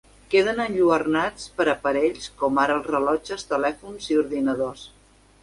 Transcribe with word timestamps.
Queden 0.33 0.61
enlluernats 0.63 1.45
per 1.59 1.67
aparells 1.73 2.31
com 2.41 2.57
ara 2.63 2.79
els 2.79 2.89
rellotges, 2.93 3.47
telèfons 3.53 4.11
i 4.15 4.19
ordinadors. 4.25 4.89